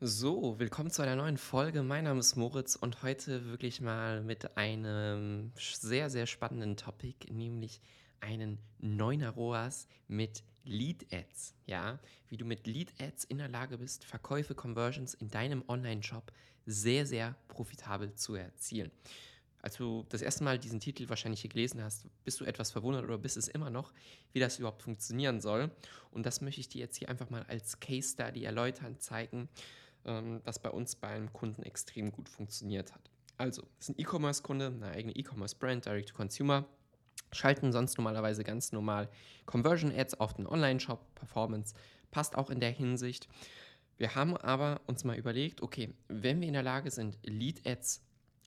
So, 0.00 0.60
willkommen 0.60 0.92
zu 0.92 1.02
einer 1.02 1.16
neuen 1.16 1.38
Folge. 1.38 1.82
Mein 1.82 2.04
Name 2.04 2.20
ist 2.20 2.36
Moritz 2.36 2.76
und 2.76 3.02
heute 3.02 3.46
wirklich 3.46 3.80
mal 3.80 4.22
mit 4.22 4.56
einem 4.56 5.50
sehr, 5.56 6.08
sehr 6.08 6.28
spannenden 6.28 6.76
Topic, 6.76 7.26
nämlich 7.32 7.80
einen 8.20 8.60
neuner 8.78 9.30
ROAS 9.30 9.88
mit 10.06 10.44
Lead 10.62 11.12
Ads. 11.12 11.52
Ja, 11.66 11.98
wie 12.28 12.36
du 12.36 12.44
mit 12.44 12.68
Lead 12.68 12.94
Ads 13.00 13.24
in 13.24 13.38
der 13.38 13.48
Lage 13.48 13.76
bist, 13.76 14.04
Verkäufe, 14.04 14.54
Conversions 14.54 15.14
in 15.14 15.30
deinem 15.32 15.64
Online-Shop 15.66 16.30
sehr, 16.64 17.04
sehr 17.04 17.34
profitabel 17.48 18.14
zu 18.14 18.36
erzielen. 18.36 18.92
Als 19.60 19.78
du 19.78 20.06
das 20.10 20.22
erste 20.22 20.44
Mal 20.44 20.60
diesen 20.60 20.78
Titel 20.78 21.08
wahrscheinlich 21.08 21.40
hier 21.40 21.50
gelesen 21.50 21.82
hast, 21.82 22.06
bist 22.22 22.38
du 22.40 22.44
etwas 22.44 22.70
verwundert 22.70 23.02
oder 23.02 23.18
bist 23.18 23.36
es 23.36 23.48
immer 23.48 23.70
noch, 23.70 23.92
wie 24.32 24.38
das 24.38 24.60
überhaupt 24.60 24.84
funktionieren 24.84 25.40
soll. 25.40 25.72
Und 26.12 26.24
das 26.24 26.40
möchte 26.40 26.60
ich 26.60 26.68
dir 26.68 26.78
jetzt 26.82 26.98
hier 26.98 27.08
einfach 27.08 27.30
mal 27.30 27.42
als 27.48 27.80
Case 27.80 28.12
Study 28.12 28.44
erläutern, 28.44 29.00
zeigen, 29.00 29.48
was 30.04 30.58
bei 30.58 30.70
uns 30.70 30.96
beim 30.96 31.32
Kunden 31.32 31.62
extrem 31.62 32.12
gut 32.12 32.28
funktioniert 32.28 32.94
hat. 32.94 33.10
Also, 33.36 33.62
das 33.78 33.88
ist 33.88 33.96
ein 33.96 34.00
E-Commerce-Kunde, 34.00 34.66
eine 34.66 34.90
eigene 34.90 35.14
E-Commerce-Brand, 35.14 35.86
Direct-to-Consumer, 35.86 36.64
schalten 37.32 37.72
sonst 37.72 37.96
normalerweise 37.98 38.42
ganz 38.42 38.72
normal 38.72 39.08
Conversion-Ads 39.46 40.18
auf 40.18 40.34
den 40.34 40.46
Online-Shop, 40.46 41.14
Performance 41.14 41.74
passt 42.10 42.36
auch 42.36 42.50
in 42.50 42.60
der 42.60 42.70
Hinsicht. 42.70 43.28
Wir 43.96 44.14
haben 44.14 44.36
aber 44.36 44.80
uns 44.86 45.04
mal 45.04 45.16
überlegt, 45.16 45.62
okay, 45.62 45.92
wenn 46.08 46.40
wir 46.40 46.48
in 46.48 46.54
der 46.54 46.62
Lage 46.62 46.90
sind, 46.90 47.18
Lead-Ads 47.24 48.02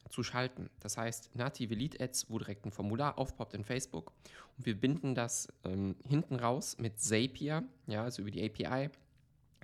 zu 0.09 0.23
schalten. 0.23 0.69
Das 0.79 0.97
heißt, 0.97 1.35
native 1.35 1.73
Lead-Ads, 1.73 2.29
wo 2.29 2.37
direkt 2.37 2.65
ein 2.65 2.71
Formular 2.71 3.17
aufpoppt 3.17 3.53
in 3.53 3.63
Facebook 3.63 4.11
und 4.57 4.65
wir 4.65 4.79
binden 4.79 5.15
das 5.15 5.47
ähm, 5.63 5.95
hinten 6.05 6.35
raus 6.35 6.77
mit 6.77 6.99
Zapier, 6.99 7.63
ja, 7.87 8.03
also 8.03 8.21
über 8.21 8.31
die 8.31 8.43
API, 8.43 8.89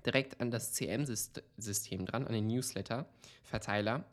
direkt 0.07 0.41
an 0.41 0.49
das 0.49 0.73
CM-System 0.73 2.05
dran, 2.05 2.25
an 2.25 2.33
den 2.33 2.47
Newsletter-Verteiler. 2.47 4.05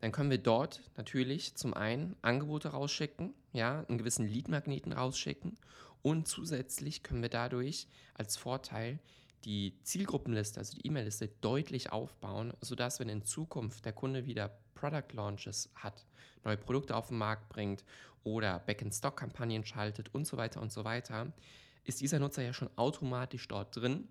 Dann 0.00 0.12
können 0.12 0.30
wir 0.30 0.38
dort 0.38 0.82
natürlich 0.96 1.54
zum 1.54 1.74
einen 1.74 2.16
Angebote 2.22 2.68
rausschicken, 2.68 3.32
ja, 3.52 3.84
einen 3.88 3.98
gewissen 3.98 4.26
Lead-Magneten 4.26 4.92
rausschicken 4.92 5.56
und 6.02 6.28
zusätzlich 6.28 7.02
können 7.02 7.22
wir 7.22 7.30
dadurch 7.30 7.86
als 8.14 8.36
Vorteil 8.36 8.98
die 9.44 9.74
Zielgruppenliste, 9.82 10.58
also 10.58 10.76
die 10.76 10.86
E-Mail-Liste, 10.86 11.28
deutlich 11.40 11.92
aufbauen, 11.92 12.52
sodass, 12.60 13.00
wenn 13.00 13.08
in 13.08 13.24
Zukunft 13.24 13.84
der 13.84 13.92
Kunde 13.92 14.26
wieder 14.26 14.50
Product 14.74 15.12
Launches 15.12 15.70
hat, 15.74 16.04
neue 16.44 16.56
Produkte 16.56 16.96
auf 16.96 17.08
den 17.08 17.18
Markt 17.18 17.48
bringt 17.48 17.84
oder 18.22 18.58
Back-in-Stock-Kampagnen 18.60 19.64
schaltet 19.64 20.14
und 20.14 20.26
so 20.26 20.36
weiter 20.36 20.60
und 20.60 20.72
so 20.72 20.84
weiter, 20.84 21.32
ist 21.84 22.00
dieser 22.00 22.18
Nutzer 22.18 22.42
ja 22.42 22.52
schon 22.52 22.70
automatisch 22.76 23.46
dort 23.48 23.76
drin 23.76 24.08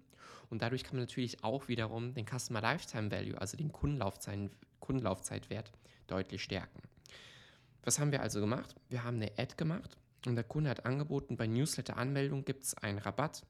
und 0.49 0.61
dadurch 0.61 0.83
kann 0.83 0.95
man 0.95 1.03
natürlich 1.03 1.43
auch 1.43 1.67
wiederum 1.67 2.13
den 2.13 2.25
Customer 2.25 2.61
Lifetime 2.61 3.11
Value, 3.11 3.39
also 3.39 3.57
den 3.57 3.71
Kundenlaufzeit, 3.71 4.51
Kundenlaufzeitwert, 4.79 5.71
deutlich 6.07 6.43
stärken. 6.43 6.81
Was 7.83 7.99
haben 7.99 8.11
wir 8.11 8.21
also 8.21 8.39
gemacht? 8.39 8.75
Wir 8.89 9.03
haben 9.03 9.17
eine 9.17 9.31
Ad 9.37 9.55
gemacht 9.57 9.97
und 10.25 10.35
der 10.35 10.43
Kunde 10.43 10.69
hat 10.69 10.85
angeboten, 10.85 11.37
bei 11.37 11.47
Newsletter-Anmeldung 11.47 12.45
gibt 12.45 12.63
es 12.63 12.77
einen 12.77 12.97
Rabatt 12.97 13.43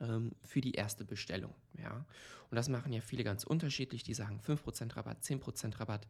ähm, 0.00 0.32
für 0.42 0.60
die 0.60 0.72
erste 0.72 1.04
Bestellung. 1.04 1.54
Ja? 1.78 2.04
Und 2.50 2.56
das 2.56 2.68
machen 2.68 2.92
ja 2.92 3.00
viele 3.00 3.24
ganz 3.24 3.44
unterschiedlich. 3.44 4.02
Die 4.02 4.14
sagen 4.14 4.40
5% 4.40 4.96
Rabatt, 4.96 5.22
10% 5.22 5.80
Rabatt. 5.80 6.06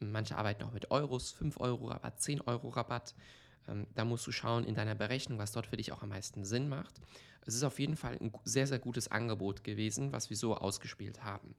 Manche 0.00 0.36
arbeiten 0.36 0.64
auch 0.64 0.72
mit 0.72 0.90
Euros, 0.90 1.30
5 1.32 1.60
Euro 1.60 1.86
Rabatt, 1.86 2.20
10 2.20 2.40
Euro 2.42 2.68
Rabatt. 2.70 3.14
Ähm, 3.68 3.86
da 3.94 4.04
musst 4.04 4.26
du 4.26 4.32
schauen 4.32 4.64
in 4.64 4.74
deiner 4.74 4.94
Berechnung, 4.94 5.38
was 5.38 5.52
dort 5.52 5.66
für 5.66 5.76
dich 5.76 5.92
auch 5.92 6.02
am 6.02 6.10
meisten 6.10 6.44
Sinn 6.44 6.68
macht. 6.68 7.00
Es 7.46 7.54
ist 7.54 7.62
auf 7.62 7.78
jeden 7.78 7.96
Fall 7.96 8.16
ein 8.20 8.32
sehr, 8.44 8.66
sehr 8.66 8.78
gutes 8.78 9.08
Angebot 9.08 9.64
gewesen, 9.64 10.12
was 10.12 10.30
wir 10.30 10.36
so 10.36 10.56
ausgespielt 10.56 11.22
haben. 11.22 11.54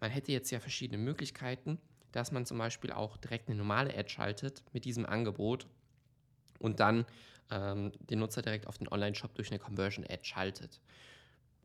Man 0.00 0.10
hätte 0.10 0.32
jetzt 0.32 0.50
ja 0.50 0.60
verschiedene 0.60 1.02
Möglichkeiten, 1.02 1.78
dass 2.12 2.32
man 2.32 2.46
zum 2.46 2.58
Beispiel 2.58 2.92
auch 2.92 3.16
direkt 3.16 3.48
eine 3.48 3.58
normale 3.58 3.96
Ad 3.96 4.08
schaltet 4.08 4.64
mit 4.72 4.84
diesem 4.84 5.06
Angebot 5.06 5.66
und 6.58 6.80
dann 6.80 7.06
ähm, 7.50 7.92
den 8.00 8.18
Nutzer 8.20 8.42
direkt 8.42 8.66
auf 8.66 8.78
den 8.78 8.88
Online-Shop 8.88 9.34
durch 9.34 9.50
eine 9.50 9.58
Conversion-Ad 9.58 10.24
schaltet. 10.24 10.80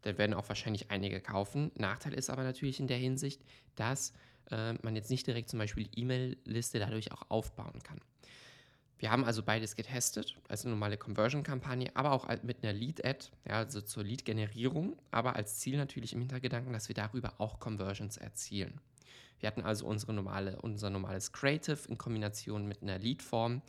Da 0.02 0.18
werden 0.18 0.34
auch 0.34 0.48
wahrscheinlich 0.50 0.92
einige 0.92 1.20
kaufen. 1.20 1.72
Nachteil 1.76 2.14
ist 2.14 2.30
aber 2.30 2.44
natürlich 2.44 2.80
in 2.80 2.88
der 2.88 2.98
Hinsicht, 2.98 3.42
dass 3.76 4.14
äh, 4.52 4.74
man 4.84 4.96
jetzt 4.96 5.10
nicht 5.10 5.26
direkt 5.26 5.50
zum 5.50 5.60
Beispiel 5.60 5.86
die 5.86 6.02
E-Mail-Liste 6.02 6.80
dadurch 6.80 7.12
auch 7.12 7.30
aufbauen 7.30 7.82
kann. 7.82 8.00
Wir 8.98 9.12
haben 9.12 9.26
also 9.26 9.44
beides 9.44 9.76
getestet, 9.76 10.38
als 10.48 10.64
eine 10.64 10.74
normale 10.74 10.98
Conversion-Kampagne, 10.98 11.92
aber 11.96 12.14
auch 12.14 12.28
mit 12.44 12.64
einer 12.64 12.72
Lead-Ad, 12.72 13.28
ja, 13.48 13.56
also 13.56 13.82
zur 13.82 14.04
Lead-Generierung, 14.04 14.96
aber 15.12 15.36
als 15.36 15.60
Ziel 15.60 15.78
natürlich 15.78 16.14
im 16.14 16.20
Hintergedanken, 16.20 16.72
dass 16.72 16.88
wir 16.88 16.96
darüber 16.96 17.34
auch 17.40 17.60
Conversions 17.60 18.16
erzielen. 18.18 18.80
Wir 19.40 19.48
hatten 19.48 19.64
also 19.64 19.86
unsere 19.86 20.14
normale, 20.14 20.62
unser 20.62 20.90
normales 20.90 21.34
Creative 21.34 21.80
in 21.90 21.98
Kombination 21.98 22.68
mit 22.68 22.82
einer 22.82 22.98
Lead-Form, 22.98 23.62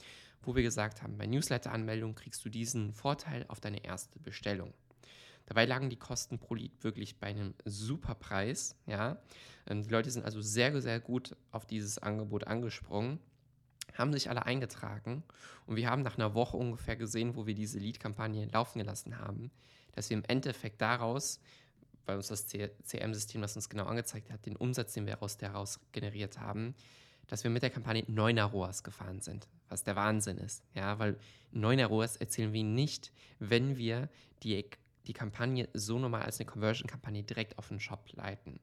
wo 0.42 0.54
wir 0.54 0.62
gesagt 0.62 1.02
haben, 1.02 1.18
bei 1.18 1.26
Newsletter-Anmeldung 1.26 2.14
kriegst 2.14 2.44
du 2.44 2.48
diesen 2.48 2.92
Vorteil 2.92 3.44
auf 3.48 3.60
deine 3.60 3.84
erste 3.84 4.20
Bestellung. 4.20 4.72
Dabei 5.46 5.64
lagen 5.64 5.90
die 5.90 5.98
Kosten 5.98 6.38
pro 6.38 6.54
Lead 6.54 6.84
wirklich 6.84 7.18
bei 7.18 7.28
einem 7.28 7.54
super 7.64 8.14
Preis. 8.14 8.76
Ja? 8.86 9.18
Ähm, 9.66 9.82
die 9.82 9.90
Leute 9.90 10.10
sind 10.10 10.24
also 10.24 10.40
sehr, 10.40 10.80
sehr 10.80 11.00
gut 11.00 11.34
auf 11.50 11.66
dieses 11.66 11.98
Angebot 11.98 12.46
angesprungen 12.46 13.18
haben 13.98 14.12
sich 14.12 14.30
alle 14.30 14.46
eingetragen 14.46 15.22
und 15.66 15.76
wir 15.76 15.90
haben 15.90 16.02
nach 16.02 16.16
einer 16.16 16.34
Woche 16.34 16.56
ungefähr 16.56 16.96
gesehen, 16.96 17.36
wo 17.36 17.46
wir 17.46 17.54
diese 17.54 17.78
Lead-Kampagne 17.78 18.46
laufen 18.46 18.78
gelassen 18.78 19.18
haben, 19.18 19.50
dass 19.92 20.10
wir 20.10 20.16
im 20.16 20.24
Endeffekt 20.24 20.80
daraus, 20.80 21.40
weil 22.04 22.16
uns 22.16 22.28
das 22.28 22.46
CM-System 22.46 23.42
das 23.42 23.56
uns 23.56 23.68
genau 23.68 23.86
angezeigt 23.86 24.30
hat, 24.30 24.46
den 24.46 24.56
Umsatz, 24.56 24.92
den 24.92 25.06
wir 25.06 25.18
daraus 25.38 25.80
generiert 25.92 26.38
haben, 26.38 26.74
dass 27.26 27.42
wir 27.42 27.50
mit 27.50 27.62
der 27.62 27.70
Kampagne 27.70 28.04
9 28.06 28.38
ROAS 28.38 28.84
gefahren 28.84 29.20
sind, 29.20 29.48
was 29.68 29.82
der 29.82 29.96
Wahnsinn 29.96 30.38
ist. 30.38 30.62
Ja, 30.74 30.98
weil 30.98 31.18
9 31.52 31.80
ROAS 31.80 32.16
erzählen 32.16 32.52
wir 32.52 32.64
nicht, 32.64 33.12
wenn 33.38 33.76
wir 33.76 34.08
die, 34.42 34.64
die 35.06 35.12
Kampagne 35.12 35.68
so 35.72 35.98
normal 35.98 36.22
als 36.22 36.38
eine 36.38 36.46
Conversion-Kampagne 36.46 37.24
direkt 37.24 37.58
auf 37.58 37.68
den 37.68 37.80
Shop 37.80 38.08
leiten. 38.12 38.60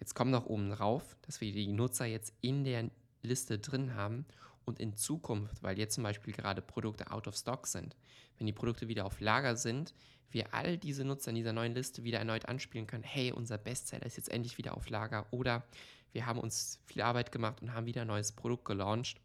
Jetzt 0.00 0.14
kommt 0.14 0.32
noch 0.32 0.46
oben 0.46 0.70
drauf, 0.70 1.16
dass 1.22 1.40
wir 1.40 1.52
die 1.52 1.68
Nutzer 1.68 2.06
jetzt 2.06 2.34
in 2.40 2.64
der 2.64 2.90
Liste 3.22 3.60
drin 3.60 3.94
haben 3.94 4.26
und 4.64 4.80
in 4.80 4.96
Zukunft, 4.96 5.62
weil 5.62 5.78
jetzt 5.78 5.94
zum 5.94 6.04
Beispiel 6.04 6.32
gerade 6.32 6.62
Produkte 6.62 7.10
out 7.10 7.26
of 7.26 7.36
stock 7.36 7.66
sind, 7.66 7.96
wenn 8.38 8.46
die 8.46 8.52
Produkte 8.52 8.88
wieder 8.88 9.04
auf 9.04 9.20
Lager 9.20 9.56
sind, 9.56 9.94
wir 10.30 10.54
all 10.54 10.78
diese 10.78 11.04
Nutzer 11.04 11.30
in 11.30 11.36
dieser 11.36 11.52
neuen 11.52 11.74
Liste 11.74 12.04
wieder 12.04 12.18
erneut 12.18 12.46
anspielen 12.46 12.86
können, 12.86 13.04
hey, 13.04 13.32
unser 13.32 13.58
Bestseller 13.58 14.06
ist 14.06 14.16
jetzt 14.16 14.30
endlich 14.30 14.58
wieder 14.58 14.76
auf 14.76 14.88
Lager 14.88 15.26
oder 15.30 15.64
wir 16.12 16.26
haben 16.26 16.40
uns 16.40 16.80
viel 16.86 17.02
Arbeit 17.02 17.32
gemacht 17.32 17.62
und 17.62 17.74
haben 17.74 17.86
wieder 17.86 18.02
ein 18.02 18.06
neues 18.06 18.32
Produkt 18.32 18.64
gelauncht. 18.64 19.20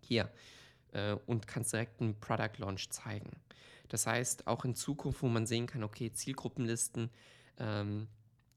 Hier 0.00 0.30
äh, 0.92 1.16
und 1.26 1.46
kannst 1.46 1.72
direkt 1.72 2.00
einen 2.00 2.18
Product 2.20 2.58
Launch 2.58 2.90
zeigen. 2.90 3.30
Das 3.88 4.06
heißt, 4.06 4.46
auch 4.46 4.64
in 4.64 4.74
Zukunft, 4.74 5.22
wo 5.22 5.28
man 5.28 5.46
sehen 5.46 5.66
kann, 5.66 5.82
okay, 5.82 6.12
Zielgruppenlisten, 6.12 7.10
ähm, 7.58 8.08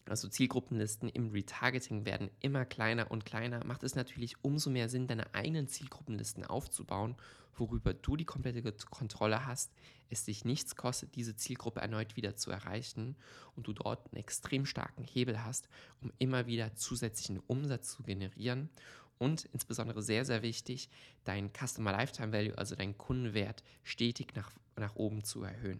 also 0.09 0.27
Zielgruppenlisten 0.27 1.09
im 1.09 1.29
Retargeting 1.29 2.05
werden 2.05 2.29
immer 2.39 2.65
kleiner 2.65 3.11
und 3.11 3.25
kleiner, 3.25 3.63
macht 3.65 3.83
es 3.83 3.95
natürlich 3.95 4.35
umso 4.43 4.69
mehr 4.69 4.89
Sinn, 4.89 5.07
deine 5.07 5.33
eigenen 5.33 5.67
Zielgruppenlisten 5.67 6.45
aufzubauen, 6.45 7.15
worüber 7.55 7.93
du 7.93 8.15
die 8.15 8.25
komplette 8.25 8.61
Kontrolle 8.89 9.45
hast, 9.45 9.71
es 10.09 10.25
dich 10.25 10.45
nichts 10.45 10.75
kostet, 10.75 11.15
diese 11.15 11.35
Zielgruppe 11.35 11.81
erneut 11.81 12.15
wieder 12.15 12.35
zu 12.35 12.51
erreichen 12.51 13.15
und 13.55 13.67
du 13.67 13.73
dort 13.73 14.05
einen 14.07 14.21
extrem 14.21 14.65
starken 14.65 15.03
Hebel 15.03 15.43
hast, 15.43 15.67
um 16.01 16.11
immer 16.17 16.47
wieder 16.47 16.75
zusätzlichen 16.75 17.39
Umsatz 17.47 17.91
zu 17.91 18.03
generieren 18.03 18.69
und 19.17 19.45
insbesondere 19.45 20.01
sehr, 20.01 20.25
sehr 20.25 20.43
wichtig, 20.43 20.89
deinen 21.23 21.51
Customer 21.51 21.91
Lifetime 21.91 22.31
Value, 22.31 22.57
also 22.57 22.75
deinen 22.75 22.97
Kundenwert, 22.97 23.63
stetig 23.83 24.35
nach, 24.35 24.51
nach 24.75 24.95
oben 24.95 25.23
zu 25.23 25.43
erhöhen. 25.43 25.79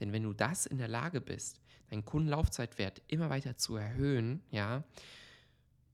Denn 0.00 0.12
wenn 0.12 0.22
du 0.22 0.32
das 0.32 0.66
in 0.66 0.78
der 0.78 0.88
Lage 0.88 1.20
bist, 1.20 1.60
deinen 1.90 2.04
Kundenlaufzeitwert 2.04 3.02
immer 3.08 3.30
weiter 3.30 3.56
zu 3.56 3.76
erhöhen, 3.76 4.42
ja, 4.50 4.84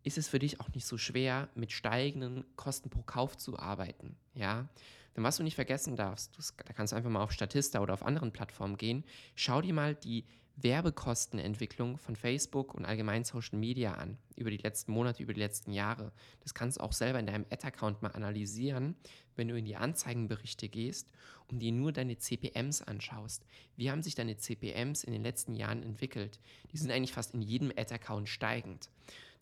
ist 0.02 0.18
es 0.18 0.28
für 0.28 0.38
dich 0.38 0.60
auch 0.60 0.68
nicht 0.74 0.86
so 0.86 0.98
schwer, 0.98 1.48
mit 1.54 1.72
steigenden 1.72 2.44
Kosten 2.56 2.90
pro 2.90 3.02
Kauf 3.02 3.36
zu 3.36 3.58
arbeiten, 3.58 4.16
ja. 4.34 4.68
Denn 5.16 5.22
was 5.22 5.36
du 5.36 5.44
nicht 5.44 5.54
vergessen 5.54 5.96
darfst, 5.96 6.36
da 6.66 6.72
kannst 6.72 6.92
du 6.92 6.96
einfach 6.96 7.10
mal 7.10 7.22
auf 7.22 7.32
Statista 7.32 7.80
oder 7.80 7.94
auf 7.94 8.04
anderen 8.04 8.32
Plattformen 8.32 8.76
gehen, 8.76 9.04
schau 9.36 9.60
dir 9.60 9.72
mal 9.72 9.94
die 9.94 10.24
Werbekostenentwicklung 10.56 11.98
von 11.98 12.14
Facebook 12.14 12.74
und 12.74 12.84
allgemein 12.84 13.24
Social 13.24 13.58
Media 13.58 13.94
an, 13.94 14.18
über 14.36 14.50
die 14.50 14.56
letzten 14.56 14.92
Monate, 14.92 15.22
über 15.22 15.34
die 15.34 15.40
letzten 15.40 15.72
Jahre. 15.72 16.12
Das 16.40 16.54
kannst 16.54 16.78
du 16.78 16.82
auch 16.82 16.92
selber 16.92 17.18
in 17.18 17.26
deinem 17.26 17.46
Ad-Account 17.50 18.02
mal 18.02 18.12
analysieren, 18.12 18.94
wenn 19.36 19.48
du 19.48 19.58
in 19.58 19.64
die 19.64 19.76
Anzeigenberichte 19.76 20.68
gehst 20.68 21.10
und 21.48 21.58
dir 21.58 21.72
nur 21.72 21.92
deine 21.92 22.18
CPMs 22.18 22.82
anschaust. 22.82 23.44
Wie 23.76 23.90
haben 23.90 24.02
sich 24.02 24.14
deine 24.14 24.36
CPMs 24.36 25.02
in 25.02 25.12
den 25.12 25.22
letzten 25.22 25.54
Jahren 25.54 25.82
entwickelt? 25.82 26.40
Die 26.72 26.78
sind 26.78 26.90
eigentlich 26.90 27.12
fast 27.12 27.34
in 27.34 27.42
jedem 27.42 27.72
Ad-Account 27.76 28.28
steigend. 28.28 28.90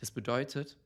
Das 0.00 0.10
bedeutet, 0.10 0.78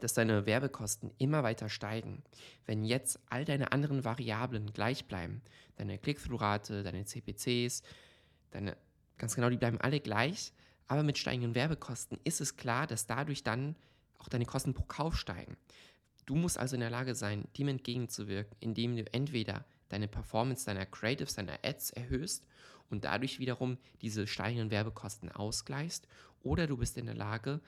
dass 0.00 0.14
deine 0.14 0.46
Werbekosten 0.46 1.10
immer 1.18 1.42
weiter 1.42 1.68
steigen. 1.68 2.22
Wenn 2.66 2.84
jetzt 2.84 3.18
all 3.28 3.44
deine 3.44 3.72
anderen 3.72 4.04
Variablen 4.04 4.72
gleich 4.72 5.06
bleiben, 5.06 5.42
deine 5.76 5.98
Click-Through-Rate, 5.98 6.84
deine 6.84 7.04
CPCs, 7.04 7.82
deine 8.52 8.76
Ganz 9.18 9.34
genau, 9.34 9.50
die 9.50 9.56
bleiben 9.56 9.80
alle 9.80 10.00
gleich, 10.00 10.52
Aber 10.88 11.02
mit 11.02 11.18
steigenden 11.18 11.54
Werbekosten 11.54 12.18
ist 12.24 12.40
es 12.40 12.56
klar, 12.56 12.86
dass 12.86 13.06
dadurch 13.06 13.44
dann 13.44 13.76
auch 14.18 14.28
deine 14.28 14.46
Kosten 14.46 14.74
pro 14.74 14.84
Kauf 14.84 15.16
steigen. 15.16 15.56
Du 16.26 16.34
musst 16.34 16.58
also 16.58 16.74
in 16.74 16.80
der 16.80 16.90
Lage 16.90 17.14
sein, 17.14 17.44
dem 17.56 17.68
entgegenzuwirken, 17.68 18.56
indem 18.60 18.96
du 18.96 19.04
entweder 19.12 19.64
deine 19.90 20.08
Performance 20.08 20.66
deiner 20.66 20.86
Creatives, 20.86 21.34
deiner 21.34 21.58
Ads 21.62 21.90
erhöhst 21.90 22.44
und 22.90 23.04
dadurch 23.04 23.38
wiederum 23.38 23.78
diese 24.00 24.26
steigenden 24.26 24.70
Werbekosten 24.70 25.30
ausgleichst, 25.30 26.08
oder 26.42 26.66
du 26.66 26.76
bist 26.76 26.96
in 26.96 27.06
der 27.06 27.14
Lage, 27.14 27.60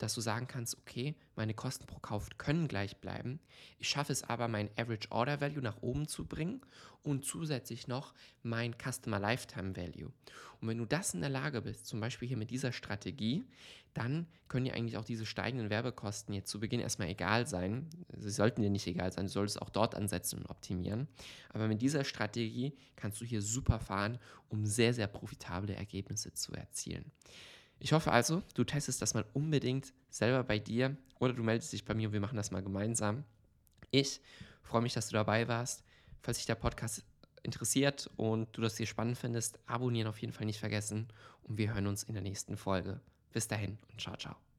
dass 0.00 0.14
du 0.14 0.22
sagen 0.22 0.46
kannst, 0.46 0.78
okay, 0.78 1.14
meine 1.36 1.52
Kosten 1.52 1.86
pro 1.86 1.98
Kauf 1.98 2.28
können 2.38 2.68
gleich 2.68 2.96
bleiben. 2.96 3.38
Ich 3.78 3.88
schaffe 3.88 4.12
es 4.12 4.24
aber, 4.24 4.48
mein 4.48 4.70
Average 4.76 5.08
Order 5.10 5.40
Value 5.42 5.62
nach 5.62 5.82
oben 5.82 6.08
zu 6.08 6.24
bringen 6.24 6.62
und 7.02 7.26
zusätzlich 7.26 7.86
noch 7.86 8.14
mein 8.42 8.74
Customer 8.74 9.18
Lifetime 9.18 9.76
Value. 9.76 10.10
Und 10.60 10.68
wenn 10.68 10.78
du 10.78 10.86
das 10.86 11.12
in 11.12 11.20
der 11.20 11.28
Lage 11.28 11.60
bist, 11.60 11.86
zum 11.86 12.00
Beispiel 12.00 12.28
hier 12.28 12.38
mit 12.38 12.50
dieser 12.50 12.72
Strategie, 12.72 13.44
dann 13.92 14.26
können 14.48 14.64
dir 14.64 14.74
eigentlich 14.74 14.96
auch 14.96 15.04
diese 15.04 15.26
steigenden 15.26 15.68
Werbekosten 15.68 16.34
jetzt 16.34 16.50
zu 16.50 16.60
Beginn 16.60 16.80
erstmal 16.80 17.08
egal 17.08 17.46
sein. 17.46 17.90
Sie 18.16 18.30
sollten 18.30 18.62
dir 18.62 18.70
nicht 18.70 18.86
egal 18.86 19.12
sein, 19.12 19.26
du 19.26 19.30
solltest 19.30 19.60
auch 19.60 19.70
dort 19.70 19.94
ansetzen 19.94 20.38
und 20.38 20.46
optimieren. 20.46 21.08
Aber 21.50 21.68
mit 21.68 21.82
dieser 21.82 22.04
Strategie 22.04 22.72
kannst 22.96 23.20
du 23.20 23.26
hier 23.26 23.42
super 23.42 23.80
fahren, 23.80 24.18
um 24.48 24.64
sehr, 24.64 24.94
sehr 24.94 25.08
profitable 25.08 25.74
Ergebnisse 25.74 26.32
zu 26.32 26.52
erzielen. 26.52 27.10
Ich 27.80 27.92
hoffe 27.92 28.12
also, 28.12 28.42
du 28.54 28.62
testest 28.62 29.00
das 29.00 29.14
mal 29.14 29.24
unbedingt 29.32 29.92
selber 30.10 30.44
bei 30.44 30.58
dir 30.58 30.96
oder 31.18 31.32
du 31.32 31.42
meldest 31.42 31.72
dich 31.72 31.84
bei 31.84 31.94
mir 31.94 32.08
und 32.08 32.12
wir 32.12 32.20
machen 32.20 32.36
das 32.36 32.50
mal 32.50 32.62
gemeinsam. 32.62 33.24
Ich 33.90 34.20
freue 34.62 34.82
mich, 34.82 34.92
dass 34.92 35.08
du 35.08 35.14
dabei 35.14 35.48
warst. 35.48 35.82
Falls 36.22 36.36
dich 36.36 36.46
der 36.46 36.54
Podcast 36.54 37.02
interessiert 37.42 38.10
und 38.16 38.54
du 38.54 38.60
das 38.60 38.76
hier 38.76 38.86
spannend 38.86 39.16
findest, 39.16 39.58
abonnieren 39.66 40.08
auf 40.08 40.20
jeden 40.20 40.34
Fall 40.34 40.46
nicht 40.46 40.60
vergessen 40.60 41.08
und 41.44 41.56
wir 41.56 41.72
hören 41.72 41.86
uns 41.86 42.02
in 42.02 42.12
der 42.12 42.22
nächsten 42.22 42.58
Folge. 42.58 43.00
Bis 43.32 43.48
dahin 43.48 43.78
und 43.90 44.00
ciao, 44.00 44.16
ciao. 44.16 44.49